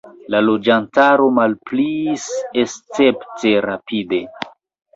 [0.35, 2.27] La loĝantaro malpliis
[2.65, 4.27] escepte rapide.